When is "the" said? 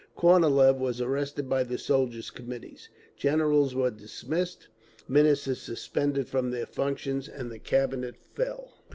1.63-1.77, 7.51-7.59